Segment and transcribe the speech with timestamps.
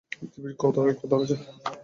[0.11, 1.41] পৃথিবীর কথাই ধরা যাক।